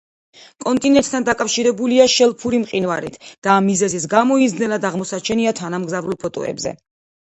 [0.63, 6.79] კონტინენტთან დაკავშირებულია შელფური მყინვარით, და ამ მიზეზის გამო ის ძნელად აღმოსაჩენია თანამგზავრულ ფოტოებზე.